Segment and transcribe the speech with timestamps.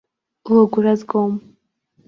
[0.53, 1.33] Лыгәра згом.